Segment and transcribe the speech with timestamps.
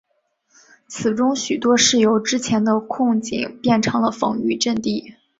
[0.87, 5.13] 其中许多是由之前的矿井变成了防御阵地。